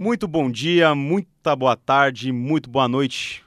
[0.00, 3.42] Muito bom dia, muita boa tarde, muito boa noite.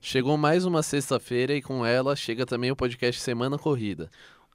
[0.00, 4.08] Chegou mais uma sexta-feira e com ela chega também o podcast Semana Corrida.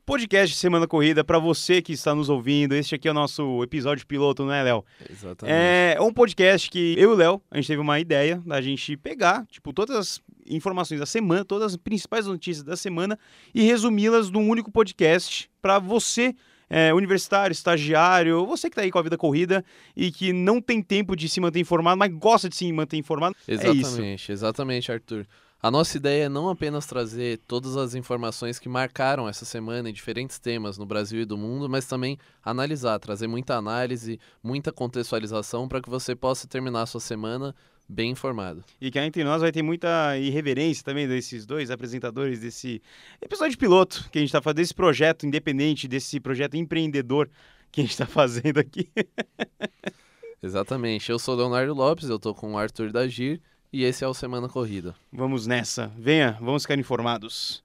[0.05, 2.73] Podcast Semana Corrida para você que está nos ouvindo.
[2.73, 4.85] Este aqui é o nosso episódio piloto, não é, Léo?
[5.09, 5.53] Exatamente.
[5.53, 8.95] É um podcast que eu e o Léo, a gente teve uma ideia da gente
[8.95, 13.19] pegar, tipo, todas as informações da semana, todas as principais notícias da semana
[13.53, 16.33] e resumi-las num único podcast para você
[16.71, 19.63] é, universitário, estagiário, você que está aí com a vida corrida
[19.93, 23.35] e que não tem tempo de se manter informado, mas gosta de se manter informado.
[23.45, 25.27] Exatamente, é exatamente, Arthur.
[25.61, 29.93] A nossa ideia é não apenas trazer todas as informações que marcaram essa semana em
[29.93, 35.67] diferentes temas no Brasil e do mundo, mas também analisar, trazer muita análise, muita contextualização
[35.67, 37.53] para que você possa terminar a sua semana
[37.91, 38.63] bem informado.
[38.79, 42.81] E que entre nós vai ter muita irreverência também desses dois apresentadores desse
[43.21, 47.29] episódio de piloto que a gente está fazendo, desse projeto independente, desse projeto empreendedor
[47.71, 48.89] que a gente está fazendo aqui.
[50.41, 51.09] Exatamente.
[51.11, 53.39] Eu sou Leonardo Lopes, eu tô com o Arthur Dagir
[53.71, 54.95] e esse é o Semana Corrida.
[55.11, 55.91] Vamos nessa.
[55.97, 57.61] Venha, vamos ficar informados.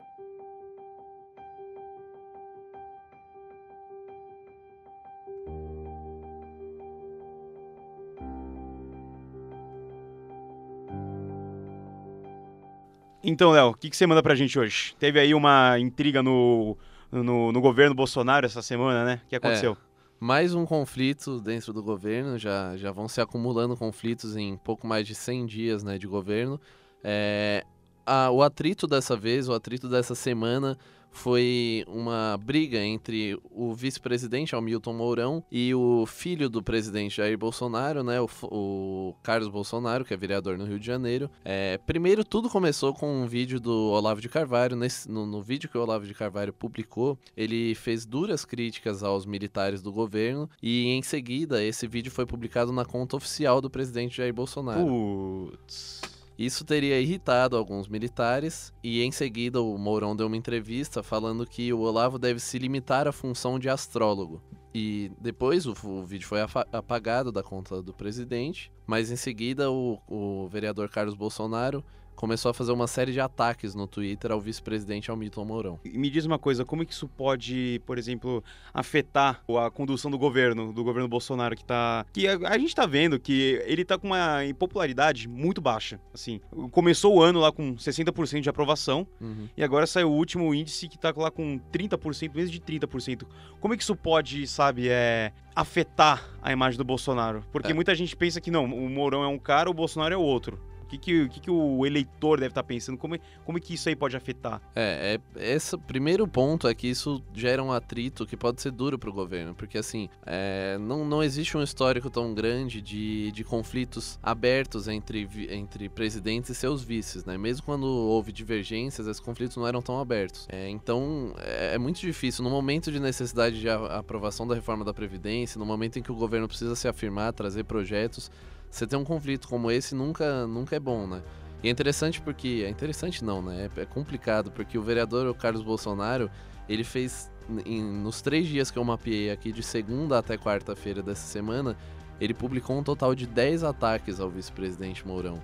[13.29, 14.95] Então, Léo, o que, que você manda pra gente hoje?
[15.01, 16.77] Teve aí uma intriga no,
[17.11, 19.21] no, no governo Bolsonaro essa semana, né?
[19.25, 19.73] O que aconteceu?
[19.73, 19.77] É,
[20.21, 25.05] mais um conflito dentro do governo, já, já vão se acumulando conflitos em pouco mais
[25.05, 26.61] de 100 dias né, de governo.
[27.03, 27.65] É,
[28.07, 30.79] a, o atrito dessa vez, o atrito dessa semana
[31.17, 38.05] foi uma briga entre o vice-presidente Hamilton Mourão e o filho do presidente Jair Bolsonaro,
[38.05, 41.31] né, o, o, Carlos Bolsonaro, que é vereador no Rio de Janeiro.
[41.45, 44.77] É, primeiro, tudo começou com um vídeo do Olavo de Carvalho.
[44.77, 49.25] Nesse, no, no vídeo que o Olavo de Carvalho publicou, ele fez duras críticas aos
[49.25, 54.19] militares do governo e, em seguida, esse vídeo foi publicado na conta oficial do presidente
[54.19, 54.87] Jair Bolsonaro.
[54.87, 56.16] Putz.
[56.39, 61.73] Isso teria irritado alguns militares, e em seguida o Mourão deu uma entrevista falando que
[61.73, 64.43] o Olavo deve se limitar à função de astrólogo.
[64.75, 66.41] E depois o, o vídeo foi
[66.71, 71.83] apagado da conta do presidente, mas em seguida o, o vereador Carlos Bolsonaro
[72.17, 75.81] começou a fazer uma série de ataques no Twitter ao vice-presidente Hamilton Mourão.
[75.85, 80.19] Me diz uma coisa, como é que isso pode, por exemplo, afetar a condução do
[80.19, 83.99] governo, do governo Bolsonaro que tá que a, a gente tá vendo que ele tá
[83.99, 86.41] com uma impopularidade muito baixa, assim.
[86.71, 89.49] Começou o ano lá com 60% de aprovação uhum.
[89.57, 93.25] e agora saiu o último índice que tá lá com 30%, menos de 30%.
[93.61, 97.45] Como é que isso pode, sabe, é afetar a imagem do Bolsonaro?
[97.53, 97.75] Porque é.
[97.75, 100.59] muita gente pensa que não, o Mourão é um cara, o Bolsonaro é o outro.
[100.87, 102.97] O que, que, que, que o eleitor deve estar tá pensando?
[102.97, 104.63] Como, é, como é que isso aí pode afetar?
[104.75, 108.97] É, é, esse primeiro ponto é que isso gera um atrito que pode ser duro
[108.97, 113.43] para o governo, porque assim, é, não, não existe um histórico tão grande de, de
[113.43, 117.37] conflitos abertos entre, entre presidentes e seus vices, né?
[117.37, 120.47] Mesmo quando houve divergências, esses conflitos não eram tão abertos.
[120.49, 124.95] É, então, é, é, muito difícil, no momento de necessidade de aprovação da reforma da
[124.95, 128.31] Previdência, no momento em que o governo precisa se afirmar, trazer projetos,
[128.77, 131.23] você ter um conflito como esse nunca, nunca é bom, né?
[131.63, 132.63] E é interessante porque.
[132.67, 133.71] É interessante não, né?
[133.77, 136.31] É, é complicado, porque o vereador Carlos Bolsonaro,
[136.69, 137.31] ele fez.
[137.65, 141.77] Em, nos três dias que eu mapeei aqui, de segunda até quarta-feira dessa semana,
[142.21, 145.41] ele publicou um total de 10 ataques ao vice-presidente Mourão.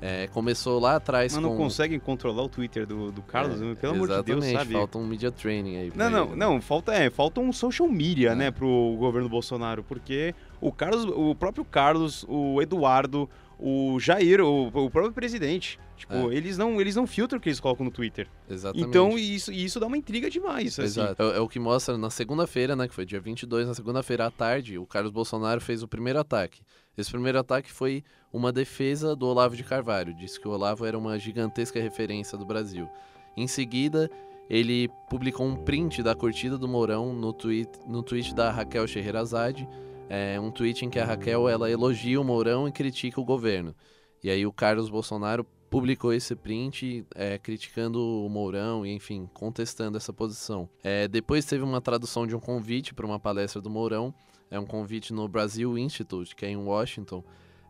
[0.00, 1.56] É, começou lá atrás Mas não com...
[1.56, 3.60] conseguem controlar o Twitter do, do Carlos?
[3.60, 4.74] É, pelo amor de Deus, sabe?
[4.74, 5.92] falta um media training aí.
[5.94, 8.34] Não, não, não, falta, é, falta um social media, é.
[8.34, 13.28] né, pro governo Bolsonaro, porque o Carlos, o próprio Carlos, o Eduardo,
[13.58, 16.34] o Jair, o, o próprio presidente, tipo, é.
[16.34, 18.28] eles não eles não filtram o que eles colocam no Twitter.
[18.48, 18.88] Exatamente.
[18.88, 21.00] Então isso, isso dá uma intriga demais, assim.
[21.00, 21.22] Exato.
[21.22, 24.30] É, é, o que mostra na segunda-feira, né, que foi dia 22, na segunda-feira à
[24.30, 26.62] tarde, o Carlos Bolsonaro fez o primeiro ataque.
[26.96, 30.98] Esse primeiro ataque foi uma defesa do Olavo de Carvalho, disse que o Olavo era
[30.98, 32.88] uma gigantesca referência do Brasil.
[33.36, 34.10] Em seguida,
[34.50, 39.68] ele publicou um print da curtida do Mourão no tweet, no tweet da Raquel Scheherazade,
[40.08, 43.74] é um tweet em que a Raquel ela elogia o Mourão e critica o governo.
[44.22, 49.96] E aí o Carlos Bolsonaro publicou esse print é, criticando o Mourão e, enfim, contestando
[49.96, 50.68] essa posição.
[50.82, 54.14] É, depois teve uma tradução de um convite para uma palestra do Mourão,
[54.50, 57.22] é um convite no Brasil Institute, que é em Washington.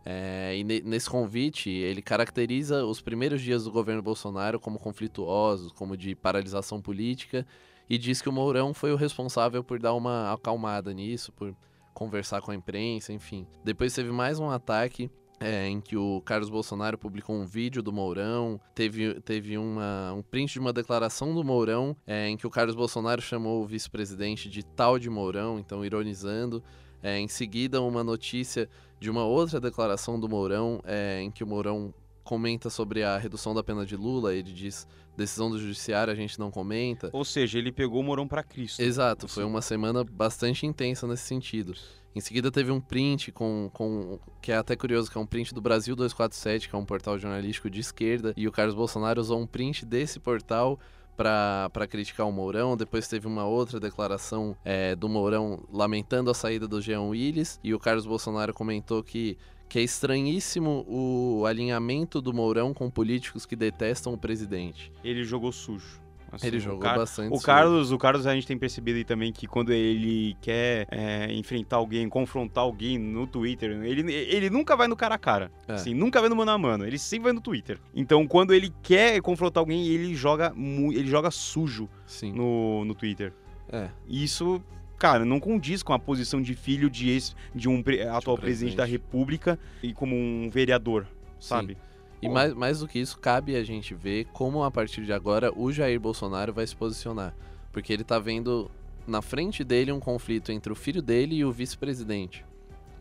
[0.05, 5.97] É, e nesse convite, ele caracteriza os primeiros dias do governo Bolsonaro como conflituosos, como
[5.97, 7.45] de paralisação política,
[7.89, 11.53] e diz que o Mourão foi o responsável por dar uma acalmada nisso, por
[11.93, 13.45] conversar com a imprensa, enfim.
[13.63, 17.93] Depois teve mais um ataque é, em que o Carlos Bolsonaro publicou um vídeo do
[17.93, 22.49] Mourão, teve, teve uma, um print de uma declaração do Mourão, é, em que o
[22.49, 26.63] Carlos Bolsonaro chamou o vice-presidente de tal de Mourão, então ironizando.
[27.01, 28.69] É, em seguida, uma notícia
[28.99, 31.93] de uma outra declaração do Mourão, é, em que o Mourão
[32.29, 34.35] comenta sobre a redução da pena de Lula.
[34.35, 34.87] Ele diz:
[35.17, 37.09] decisão do judiciário a gente não comenta.
[37.11, 38.79] Ou seja, ele pegou o Mourão para Cristo.
[38.79, 41.73] Exato, foi uma semana bastante intensa nesse sentido.
[42.15, 45.55] Em seguida teve um print com, com que é até curioso, que é um print
[45.55, 49.39] do Brasil 247, que é um portal jornalístico de esquerda, e o Carlos Bolsonaro usou
[49.39, 50.79] um print desse portal
[51.17, 52.77] para criticar o Mourão.
[52.77, 57.59] Depois teve uma outra declaração é, do Mourão lamentando a saída do Jean Willis.
[57.61, 59.37] E o Carlos Bolsonaro comentou que,
[59.69, 64.91] que é estranhíssimo o alinhamento do Mourão com políticos que detestam o presidente.
[65.03, 66.01] Ele jogou sujo.
[66.31, 67.35] Assim, ele jogou Car bastante.
[67.35, 71.31] O Carlos, o Carlos, a gente tem percebido aí também que quando ele quer é,
[71.33, 75.51] enfrentar alguém, confrontar alguém no Twitter, ele, ele nunca vai no cara a cara.
[75.67, 75.73] É.
[75.73, 76.85] Assim, nunca vai no mano a mano.
[76.85, 77.79] Ele sempre vai no Twitter.
[77.95, 82.33] Então, quando ele quer confrontar alguém, ele joga, ele joga sujo Sim.
[82.33, 83.33] No, no Twitter.
[83.71, 83.89] É.
[84.07, 84.61] Isso
[84.99, 88.41] cara, não condiz com a posição de filho de, ex, de um pre, atual presidente.
[88.41, 91.07] presidente da República e como um vereador,
[91.39, 91.73] sabe?
[91.73, 91.79] Sim.
[92.21, 95.53] E mais, mais do que isso, cabe a gente ver como a partir de agora
[95.57, 97.33] o Jair Bolsonaro vai se posicionar.
[97.71, 98.69] Porque ele tá vendo
[99.07, 102.45] na frente dele um conflito entre o filho dele e o vice-presidente.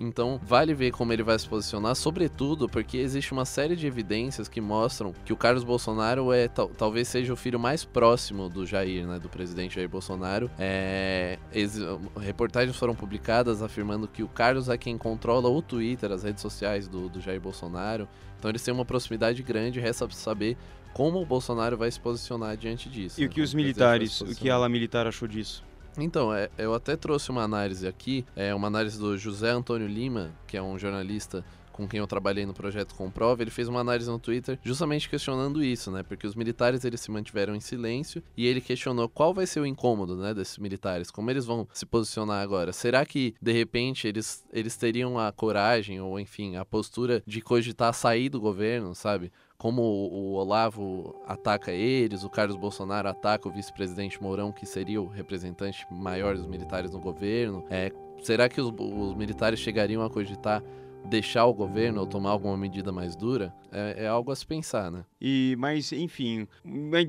[0.01, 4.49] Então, vale ver como ele vai se posicionar, sobretudo porque existe uma série de evidências
[4.49, 9.07] que mostram que o Carlos Bolsonaro é talvez seja o filho mais próximo do Jair,
[9.07, 10.51] né, do presidente Jair Bolsonaro.
[10.59, 11.39] É,
[12.21, 16.87] reportagens foram publicadas afirmando que o Carlos é quem controla o Twitter, as redes sociais
[16.87, 18.09] do, do Jair Bolsonaro.
[18.39, 20.57] Então, eles têm uma proximidade grande, resta saber
[20.93, 23.21] como o Bolsonaro vai se posicionar diante disso.
[23.21, 23.29] E né?
[23.29, 25.65] o que os militares, o que a ala militar achou disso?
[25.99, 30.31] Então, é, eu até trouxe uma análise aqui, é uma análise do José Antônio Lima,
[30.47, 31.45] que é um jornalista
[31.79, 35.63] com quem eu trabalhei no projeto Comprova, ele fez uma análise no Twitter justamente questionando
[35.63, 36.03] isso, né?
[36.03, 39.67] Porque os militares eles se mantiveram em silêncio e ele questionou qual vai ser o
[39.67, 42.73] incômodo, né, desses militares, como eles vão se posicionar agora.
[42.73, 47.95] Será que de repente eles eles teriam a coragem ou enfim, a postura de cogitar
[47.95, 49.31] sair do governo, sabe?
[49.59, 55.09] Como o Olavo ataca eles, o Carlos Bolsonaro ataca o vice-presidente Mourão, que seria o
[55.09, 57.65] representante maior dos militares no governo.
[57.69, 57.91] É,
[58.23, 60.63] será que os, os militares chegariam a cogitar
[61.05, 64.91] deixar o governo ou tomar alguma medida mais dura é, é, algo a se pensar,
[64.91, 65.05] né?
[65.21, 66.47] E mas enfim,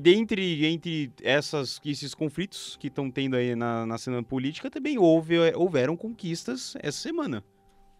[0.00, 5.36] dentre entre essas esses conflitos que estão tendo aí na, na cena política também houve
[5.54, 7.44] houveram conquistas essa semana.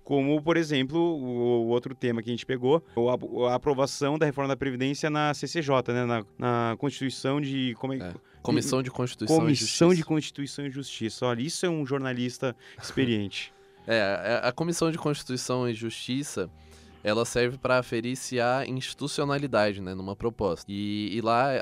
[0.04, 4.48] Como, por exemplo, o, outro tema que a gente pegou, a, a, aprovação da reforma
[4.48, 6.04] da Previdência na CCJ, né?
[6.04, 7.74] Na, na Constituição de.
[7.78, 8.14] Como é, é.
[8.42, 9.94] Comissão de Constituição Comissão e Justiça.
[9.96, 11.26] de Constituição e Justiça.
[11.26, 13.52] Olha, isso é um jornalista experiente.
[13.86, 16.50] é, a Comissão de Constituição e Justiça
[17.02, 20.66] ela serve para aferir se há institucionalidade né, numa proposta.
[20.68, 21.56] E, e, lá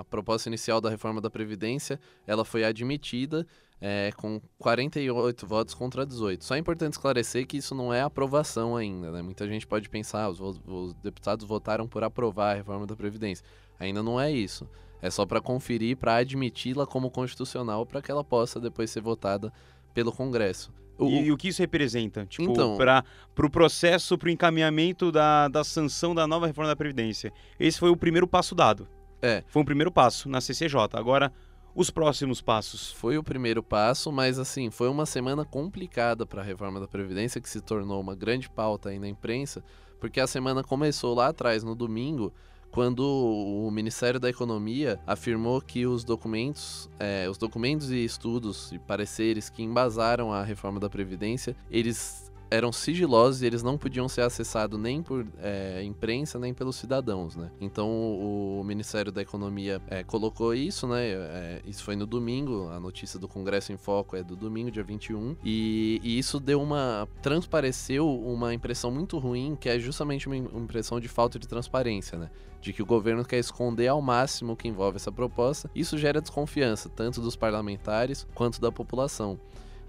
[0.00, 3.46] a proposta inicial da reforma da Previdência ela foi admitida
[3.84, 6.44] é, com 48 votos contra 18.
[6.44, 9.10] Só é importante esclarecer que isso não é aprovação ainda.
[9.10, 9.20] Né?
[9.20, 13.44] Muita gente pode pensar, os, os deputados votaram por aprovar a reforma da Previdência.
[13.80, 14.68] Ainda não é isso.
[15.02, 19.52] É só para conferir, para admiti-la como constitucional, para que ela possa depois ser votada
[19.92, 20.72] pelo Congresso.
[20.96, 22.24] O, e, e, o que isso representa?
[22.24, 26.68] Tipo, então, para o pro processo, para o encaminhamento da, da sanção da nova reforma
[26.68, 27.32] da Previdência.
[27.58, 28.86] Esse foi o primeiro passo dado.
[29.20, 29.42] É.
[29.48, 30.76] Foi um primeiro passo na CCJ.
[30.92, 31.32] Agora,
[31.74, 32.92] os próximos passos?
[32.92, 37.40] Foi o primeiro passo, mas assim, foi uma semana complicada para a reforma da Previdência,
[37.40, 39.62] que se tornou uma grande pauta aí na imprensa,
[40.00, 42.32] porque a semana começou lá atrás, no domingo,
[42.72, 48.78] quando o Ministério da Economia afirmou que os documentos, é, os documentos e estudos e
[48.78, 54.20] pareceres que embasaram a reforma da Previdência, eles eram sigilosos e eles não podiam ser
[54.20, 57.50] acessados nem por é, imprensa nem pelos cidadãos, né?
[57.60, 61.02] Então o Ministério da Economia é, colocou isso, né?
[61.02, 64.82] É, isso foi no domingo, a notícia do Congresso em Foco é do domingo, dia
[64.82, 67.08] 21, e, e isso deu uma.
[67.22, 72.30] transpareceu uma impressão muito ruim, que é justamente uma impressão de falta de transparência, né?
[72.60, 75.68] de que o governo quer esconder ao máximo o que envolve essa proposta.
[75.74, 79.38] Isso gera desconfiança, tanto dos parlamentares quanto da população.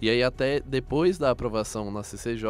[0.04, 2.46] E aí, até depois da aprovação na CCJ,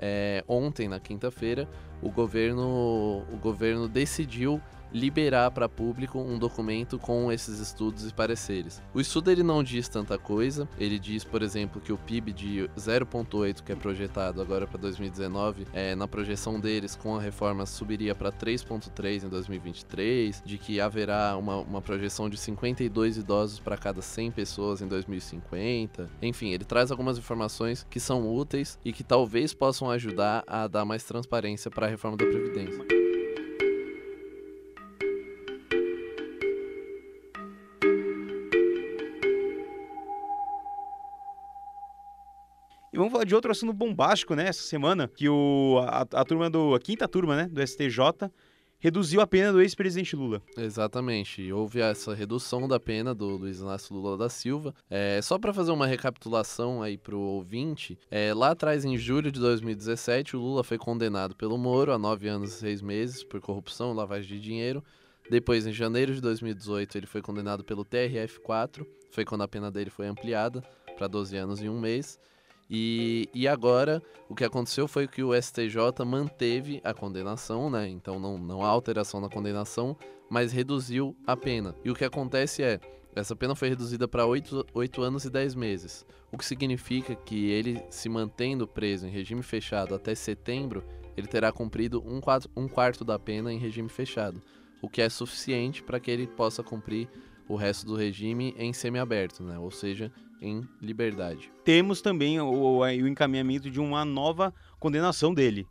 [0.00, 1.68] é, ontem, na quinta-feira,
[2.02, 4.60] o governo, o governo decidiu
[4.92, 8.82] liberar para público um documento com esses estudos e pareceres.
[8.94, 12.70] O estudo ele não diz tanta coisa, ele diz, por exemplo, que o PIB de
[12.76, 18.14] 0,8 que é projetado agora para 2019, é, na projeção deles com a reforma subiria
[18.14, 24.02] para 3,3 em 2023, de que haverá uma, uma projeção de 52 idosos para cada
[24.02, 26.10] 100 pessoas em 2050.
[26.20, 30.84] Enfim, ele traz algumas informações que são úteis e que talvez possam ajudar a dar
[30.84, 33.01] mais transparência para a reforma da Previdência.
[43.12, 44.48] Vamos falar de outro assunto bombástico, né?
[44.48, 46.74] Essa semana, que o, a, a turma do.
[46.74, 47.48] A quinta turma, né?
[47.48, 48.30] Do STJ
[48.78, 50.42] reduziu a pena do ex-presidente Lula.
[50.56, 51.52] Exatamente.
[51.52, 54.74] Houve essa redução da pena do Luiz Inácio Lula da Silva.
[54.90, 59.30] É, só para fazer uma recapitulação aí para o ouvinte, é, lá atrás, em julho
[59.30, 63.40] de 2017, o Lula foi condenado pelo Moro a nove anos e seis meses por
[63.40, 64.82] corrupção lavagem de dinheiro.
[65.30, 69.90] Depois, em janeiro de 2018, ele foi condenado pelo TRF4, foi quando a pena dele
[69.90, 70.60] foi ampliada
[70.96, 72.18] para 12 anos e um mês.
[72.74, 77.86] E, e agora, o que aconteceu foi que o STJ manteve a condenação, né?
[77.86, 79.94] Então não, não há alteração na condenação,
[80.30, 81.74] mas reduziu a pena.
[81.84, 82.80] E o que acontece é,
[83.14, 87.50] essa pena foi reduzida para 8, 8 anos e 10 meses, o que significa que
[87.50, 90.82] ele, se mantendo preso em regime fechado até setembro,
[91.14, 94.40] ele terá cumprido um quarto, um quarto da pena em regime fechado,
[94.80, 97.06] o que é suficiente para que ele possa cumprir
[97.46, 99.58] o resto do regime em semiaberto, né?
[99.58, 100.10] ou seja,
[100.42, 101.50] em liberdade.
[101.64, 105.66] Temos também o, o encaminhamento de uma nova condenação dele,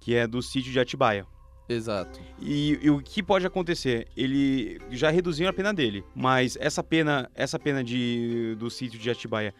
[0.00, 1.24] que é do sítio de Atibaia.
[1.68, 2.20] Exato.
[2.40, 4.06] E, e, o que pode acontecer?
[4.16, 9.10] Ele já reduziu a pena dele, mas essa pena, essa pena de, do sítio de
[9.10, 9.54] Atibaia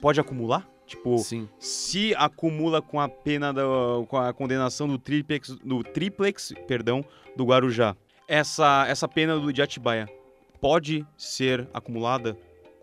[0.00, 0.68] pode acumular?
[0.86, 1.48] Tipo, Sim.
[1.58, 3.62] se acumula com a pena da,
[4.08, 7.04] com a condenação do triplex, do triplex, perdão,
[7.36, 7.96] do Guarujá.
[8.28, 10.08] Essa essa pena do de Atibaia
[10.60, 12.36] pode ser acumulada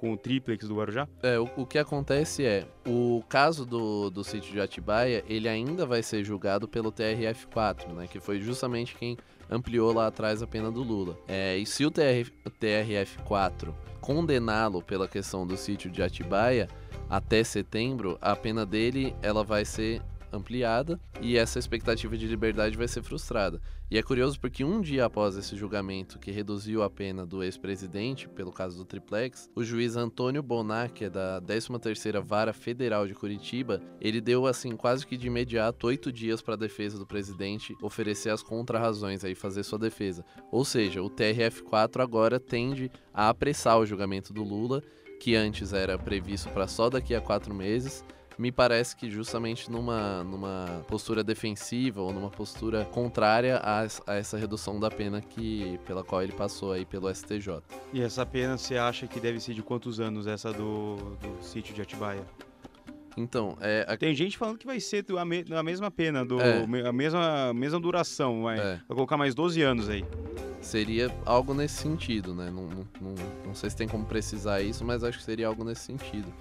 [0.04, 1.08] com o triplex do Guarujá?
[1.22, 5.86] É, o, o, que acontece é, o caso do, do sítio de Atibaia, ele ainda
[5.86, 9.18] vai ser julgado pelo TRF4, né, que foi justamente quem
[9.50, 11.18] ampliou lá atrás a pena do Lula.
[11.26, 12.30] É, e se o TR,
[12.60, 16.68] TRF4 condená-lo pela questão do sítio de Atibaia
[17.10, 20.02] até setembro, a pena dele ela vai ser
[20.34, 23.62] ampliada e essa expectativa de liberdade vai ser frustrada.
[23.90, 28.28] E é curioso porque um dia após esse julgamento que reduziu a pena do ex-presidente,
[28.28, 33.14] pelo caso do triplex, o juiz Antônio Bonar, que é da 13ª Vara Federal de
[33.14, 37.76] Curitiba, ele deu assim quase que de imediato oito dias para a defesa do presidente
[37.82, 40.26] oferecer as contrarrazões aí fazer sua defesa.
[40.52, 44.82] Ou seja, o TRF4 agora tende a apressar o julgamento do Lula,
[45.20, 48.04] que antes era previsto para só daqui a quatro meses
[48.38, 54.38] me parece que justamente numa, numa postura defensiva ou numa postura contrária a, a, essa
[54.38, 57.62] redução da pena que pela qual ele passou aí pelo STJ.
[57.92, 61.74] E essa pena você acha que deve ser de quantos anos essa do, do sítio
[61.74, 62.26] de Atibaia?
[63.16, 63.96] Então, é, a...
[63.96, 66.64] tem gente falando que vai ser a, me, a mesma pena, do, é.
[66.88, 68.82] a, mesma, a mesma duração, vai, é.
[68.88, 70.04] vai colocar mais 12 anos aí.
[70.62, 72.50] Seria algo nesse sentido, né?
[72.50, 73.16] Não, não, não,
[73.48, 76.34] não sei se tem como precisar isso, mas acho que seria algo nesse sentido.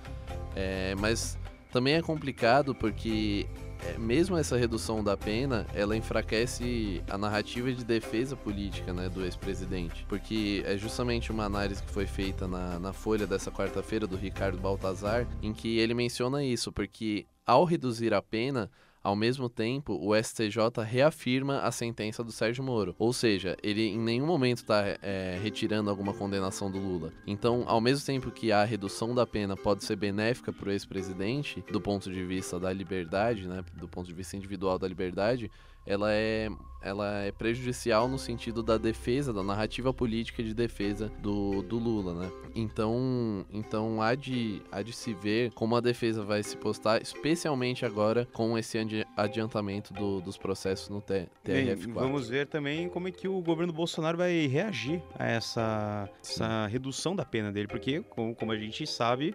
[0.55, 1.39] É, mas
[1.73, 3.47] também é complicado porque
[3.85, 9.25] é, mesmo essa redução da pena, ela enfraquece a narrativa de defesa política né, do
[9.25, 10.05] ex-presidente.
[10.09, 14.59] Porque é justamente uma análise que foi feita na, na Folha dessa quarta-feira do Ricardo
[14.59, 18.71] Baltazar, em que ele menciona isso, porque ao reduzir a pena,
[19.03, 22.95] ao mesmo tempo, o STJ reafirma a sentença do Sérgio Moro.
[22.99, 27.13] Ou seja, ele em nenhum momento está é, retirando alguma condenação do Lula.
[27.27, 31.65] Então, ao mesmo tempo que a redução da pena pode ser benéfica para o ex-presidente,
[31.71, 35.51] do ponto de vista da liberdade, né, do ponto de vista individual da liberdade,
[35.87, 36.49] ela é,
[36.81, 42.15] ela é prejudicial no sentido da defesa, da narrativa política de defesa do, do Lula,
[42.15, 42.33] né?
[42.55, 47.85] Então, então há, de, há de se ver como a defesa vai se postar, especialmente
[47.85, 48.79] agora com esse
[49.17, 51.93] adiantamento do, dos processos no TRF4.
[51.93, 57.15] vamos ver também como é que o governo Bolsonaro vai reagir a essa, essa redução
[57.17, 59.35] da pena dele, porque, como, como a gente sabe,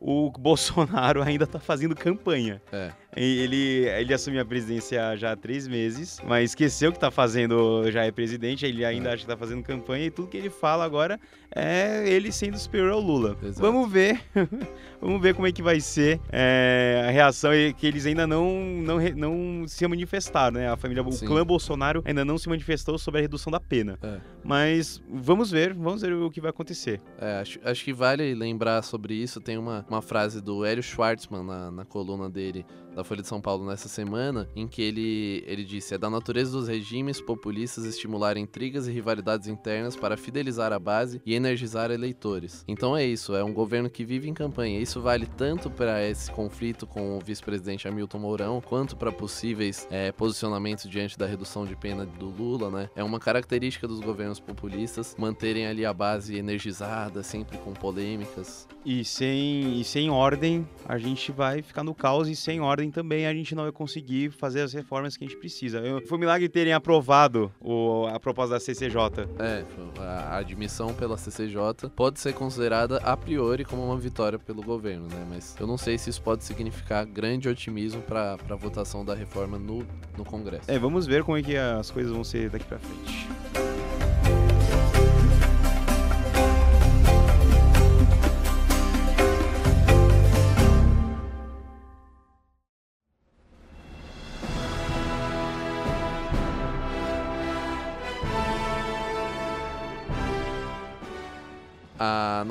[0.00, 2.62] o Bolsonaro ainda está fazendo campanha.
[2.72, 2.92] É.
[3.20, 8.04] Ele, ele assumiu a presidência já há três meses, mas esqueceu que está fazendo, já
[8.04, 9.12] é presidente, ele ainda é.
[9.12, 11.18] acha que está fazendo campanha e tudo que ele fala agora
[11.52, 13.36] é ele sendo superior ao Lula.
[13.42, 13.60] Exato.
[13.60, 14.20] Vamos ver,
[15.00, 18.98] vamos ver como é que vai ser é, a reação, que eles ainda não, não,
[19.16, 20.70] não se manifestaram, né?
[20.70, 21.24] A família, Sim.
[21.24, 23.98] o clã Bolsonaro ainda não se manifestou sobre a redução da pena.
[24.00, 24.18] É.
[24.44, 27.00] Mas vamos ver, vamos ver o que vai acontecer.
[27.20, 31.42] É, acho, acho que vale lembrar sobre isso, tem uma, uma frase do Hélio Schwartzman
[31.42, 35.64] na, na coluna dele da Folha de São Paulo nessa semana, em que ele, ele
[35.64, 40.78] disse: é da natureza dos regimes populistas estimular intrigas e rivalidades internas para fidelizar a
[40.78, 42.64] base e energizar eleitores.
[42.68, 44.78] Então é isso, é um governo que vive em campanha.
[44.78, 50.12] Isso vale tanto para esse conflito com o vice-presidente Hamilton Mourão, quanto para possíveis é,
[50.12, 52.90] posicionamentos diante da redução de pena do Lula, né?
[52.94, 58.68] É uma característica dos governos populistas manterem ali a base energizada, sempre com polêmicas.
[58.84, 62.90] E sem, e sem ordem, a gente vai ficar no caos e sem ordem aprovarem
[62.98, 65.78] também, a gente não vai conseguir fazer as reformas que a gente precisa.
[65.78, 69.28] Eu- Foi um milagre terem aprovado o- a proposta da CCJ.
[69.38, 69.64] É,
[70.00, 75.24] a admissão pela CCJ pode ser considerada a priori como uma vitória pelo governo, né?
[75.28, 79.58] Mas eu não sei se isso pode significar grande otimismo para a votação da reforma
[79.58, 79.86] no,
[80.16, 80.68] no Congresso.
[80.68, 83.67] É, vamos ver como é que as coisas vão ser daqui pra frente.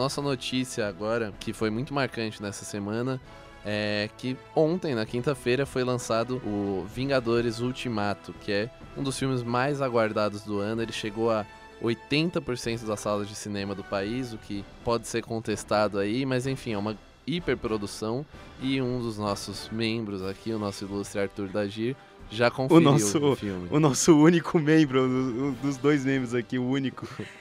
[0.07, 3.19] Nossa notícia agora, que foi muito marcante nessa semana,
[3.65, 9.43] é que ontem, na quinta-feira, foi lançado o Vingadores Ultimato, que é um dos filmes
[9.43, 10.81] mais aguardados do ano.
[10.81, 11.45] Ele chegou a
[11.83, 16.71] 80% das salas de cinema do país, o que pode ser contestado aí, mas enfim,
[16.71, 16.95] é uma
[17.27, 18.25] hiperprodução
[18.61, 21.97] e um dos nossos membros aqui, o nosso ilustre Arthur Dagir,
[22.31, 23.67] já conferiu o, nosso- filme.
[23.69, 27.05] O nosso único membro, um dos dois membros aqui, o único.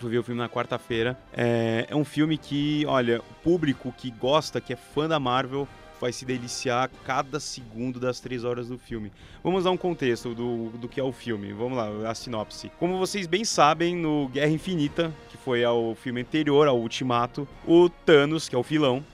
[0.00, 1.18] Fui ver o filme na quarta-feira.
[1.32, 5.68] É, é um filme que, olha, o público que gosta, que é fã da Marvel,
[6.00, 9.12] vai se deliciar cada segundo das três horas do filme.
[9.44, 11.52] Vamos dar um contexto do, do que é o filme.
[11.52, 12.70] Vamos lá, a sinopse.
[12.78, 17.90] Como vocês bem sabem, no Guerra Infinita, que foi ao filme anterior, ao Ultimato, o
[17.90, 19.04] Thanos, que é o vilão,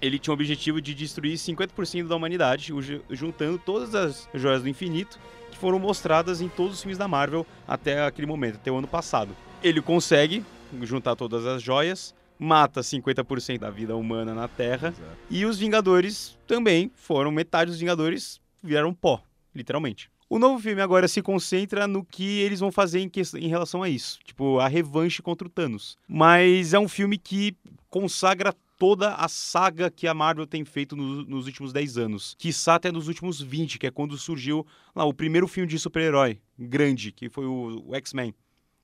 [0.00, 4.68] ele tinha o objetivo de destruir 50% da humanidade, o- juntando todas as joias do
[4.68, 5.18] infinito
[5.50, 8.86] que foram mostradas em todos os filmes da Marvel até aquele momento, até o ano
[8.86, 9.34] passado.
[9.62, 10.44] Ele consegue
[10.82, 15.16] juntar todas as joias, mata 50% da vida humana na Terra, Exato.
[15.28, 19.22] e os Vingadores também foram, metade dos Vingadores viraram pó,
[19.54, 20.10] literalmente.
[20.28, 23.82] O novo filme agora se concentra no que eles vão fazer em, ques- em relação
[23.82, 24.20] a isso.
[24.24, 25.98] Tipo, a revanche contra o Thanos.
[26.08, 27.56] Mas é um filme que
[27.88, 32.36] consagra toda a saga que a Marvel tem feito no- nos últimos 10 anos.
[32.38, 34.64] Quiçá até nos últimos 20, que é quando surgiu
[34.94, 38.32] lá, o primeiro filme de super-herói grande, que foi o, o X-Men,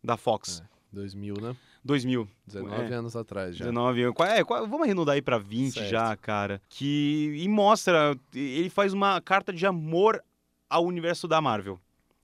[0.06, 0.62] da Fox.
[0.92, 1.56] 2000, né?
[1.84, 2.28] 2000.
[2.46, 2.94] 19 É.
[2.94, 3.64] anos atrás já.
[3.66, 4.14] 19 anos.
[4.20, 5.88] É, vamos arredondar aí pra 20 Certo.
[5.90, 6.60] já, cara.
[6.68, 7.34] Que.
[7.36, 8.16] E mostra.
[8.34, 10.22] Ele faz uma carta de amor
[10.70, 11.78] ao universo da Marvel.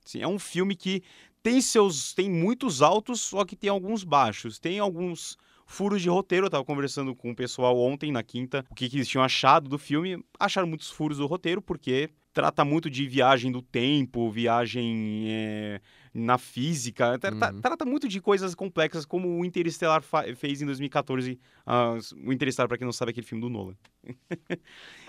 [0.05, 1.03] Assim, é um filme que
[1.43, 2.13] tem seus.
[2.13, 4.57] tem muitos altos, só que tem alguns baixos.
[4.59, 6.47] Tem alguns furos de roteiro.
[6.47, 9.69] Eu tava conversando com o pessoal ontem, na quinta, o que, que eles tinham achado
[9.69, 10.23] do filme.
[10.39, 15.81] Acharam muitos furos do roteiro, porque trata muito de viagem do tempo, viagem é,
[16.13, 17.17] na física.
[17.17, 17.61] Tra- Uhum.
[17.61, 20.03] Trata muito de coisas complexas, como o Interestelar
[20.35, 21.39] fez em 2014.
[21.65, 23.75] ah, o Interestelar, pra quem não sabe, é aquele filme do Nolan.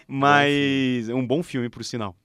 [0.08, 1.08] Mas.
[1.08, 2.16] É um bom filme, por sinal.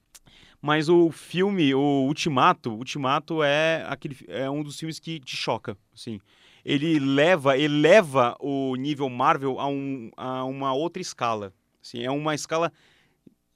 [0.61, 5.77] Mas o filme, o Ultimato, Ultimato é aquele é um dos filmes que te choca,
[5.93, 6.19] assim.
[6.65, 11.53] Ele leva, eleva o nível Marvel a, um, a uma outra escala.
[11.81, 12.73] Assim, é uma escala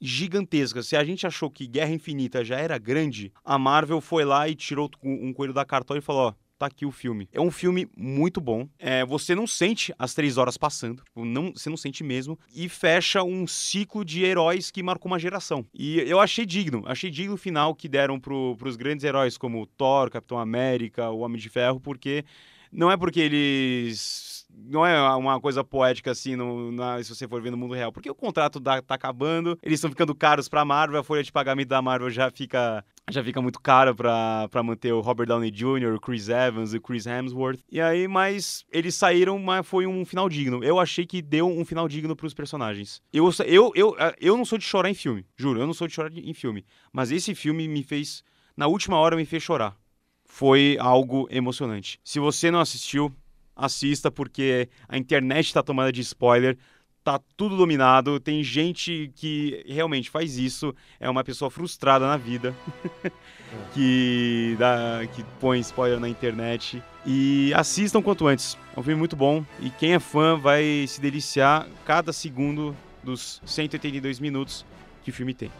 [0.00, 0.82] gigantesca.
[0.82, 4.54] Se a gente achou que Guerra Infinita já era grande, a Marvel foi lá e
[4.54, 7.28] tirou um coelho da cartola e falou, ó, tá aqui o filme.
[7.32, 8.68] É um filme muito bom.
[8.78, 11.02] É, você não sente as três horas passando.
[11.02, 12.38] tipo, Não, você não sente mesmo.
[12.54, 15.66] E fecha um ciclo de heróis que marcou uma geração.
[15.74, 16.82] E eu achei digno.
[16.86, 21.20] Achei digno o final que deram pro, pros grandes heróis como Thor, Capitão América, o
[21.20, 22.24] Homem de Ferro, porque
[22.72, 24.33] não é porque eles.
[24.56, 27.92] Não é uma coisa poética assim, no, na- se você for ver no mundo real.
[27.92, 31.30] Porque o contrato da- tá acabando, eles estão ficando caros pra Marvel, a folha de
[31.32, 35.94] pagamento da Marvel já fica já fica muito cara pra manter o Robert Downey Jr.,
[35.94, 37.60] o Chris Evans e o Chris Hemsworth.
[37.70, 40.64] E aí, mas eles saíram, mas foi um final digno.
[40.64, 43.02] Eu achei que deu um final digno pros personagens.
[43.12, 45.92] Eu, eu, eu, eu não sou de chorar em filme, juro, eu não sou de
[45.92, 46.64] chorar em filme.
[46.90, 48.24] Mas esse filme me fez,
[48.56, 49.76] na última hora, me fez chorar.
[50.24, 52.00] Foi algo emocionante.
[52.02, 53.14] Se você não assistiu,
[53.54, 56.56] assista, porque a internet tá tomada de spoiler.
[57.02, 62.56] Tá tudo dominado, tem gente que realmente faz isso, é uma pessoa frustrada na vida,
[63.74, 66.82] que, dá, que põe spoiler na internet.
[67.04, 70.98] E assistam quanto antes, é um filme muito bom e quem é fã vai se
[70.98, 74.64] deliciar cada segundo dos 182 minutos
[75.02, 75.50] que o filme tem.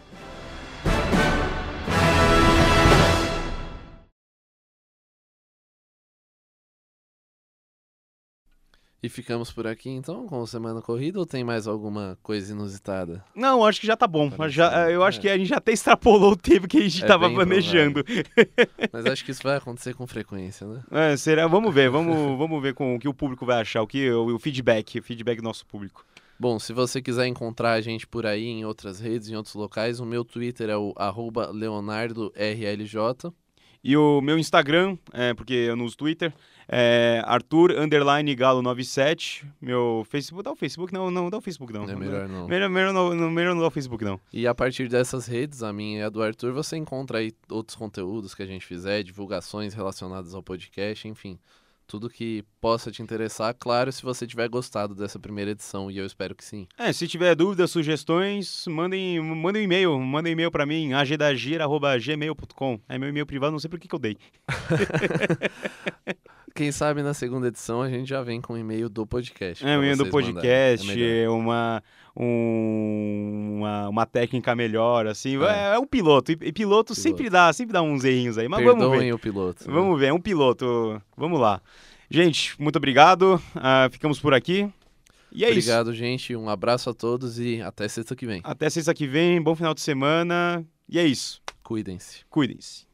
[9.04, 13.22] E ficamos por aqui então com o Semana Corrida ou tem mais alguma coisa inusitada?
[13.36, 14.30] Não, acho que já tá bom.
[14.30, 15.20] Parece Já, eu acho é.
[15.20, 18.02] que a gente já até extrapolou o tempo que a gente É tava planejando.
[18.90, 20.82] Mas acho que isso vai acontecer com frequência, né?
[20.90, 21.46] É, será?
[21.46, 24.36] Vamos ver, vamos, vamos ver com o que o público vai achar, o que o,
[24.36, 26.02] o feedback, o feedback do nosso público.
[26.40, 30.00] Bom, se você quiser encontrar a gente por aí em outras redes, em outros locais,
[30.00, 32.32] o meu Twitter é o arroba leonardorlj.
[33.84, 36.32] E o meu Instagram, é, porque eu não uso Twitter,
[36.66, 39.46] é Arthur underline Galo 97.
[39.60, 40.42] Meu Facebook.
[40.42, 40.90] Dá o Facebook?
[40.90, 41.84] Não, não dá o Facebook, não.
[41.84, 42.48] É melhor não.
[42.48, 44.18] Melhor, melhor, não, melhor não dá o Facebook, não.
[44.32, 47.76] E a partir dessas redes, a minha e a do Arthur, você encontra aí outros
[47.76, 51.38] conteúdos que a gente fizer, divulgações relacionadas ao podcast, enfim.
[51.86, 56.06] Tudo que possa te interessar, claro, se você tiver gostado dessa primeira edição, e eu
[56.06, 56.66] espero que sim.
[56.78, 62.80] É, se tiver dúvidas, sugestões, mandem, mandem um e-mail, mandem um e-mail para mim, agdagira.gmail.com.
[62.88, 64.16] É meu e-mail privado, não sei por que, que eu dei.
[66.54, 69.64] Quem sabe na segunda edição a gente já vem com o e-mail do podcast.
[69.66, 71.02] É, o e-mail do podcast.
[71.02, 71.82] É uma,
[72.16, 75.36] um- uma, uma técnica melhor, assim.
[75.42, 75.46] É.
[75.46, 76.30] É, é um piloto.
[76.30, 78.48] E, e piloto, sempre dá, sempre dá uns errinhos aí.
[78.48, 78.90] Mas vamos ver.
[78.90, 79.66] Perdoem o piloto.
[79.66, 79.74] né?
[79.74, 81.02] Vamos ver, é um piloto.
[81.16, 81.60] Vamos lá.
[82.08, 83.42] Gente, muito obrigado.
[83.56, 84.70] Ah, ficamos por aqui.
[85.32, 85.58] E é isso.
[85.68, 86.36] Obrigado, gente.
[86.36, 88.40] Um abraço a todos e até sexta que vem.
[88.44, 89.42] Até sexta que vem.
[89.42, 90.64] Bom final de semana.
[90.88, 91.42] E é isso.
[91.64, 92.24] Cuidem-se.
[92.30, 92.86] Cuidem-se.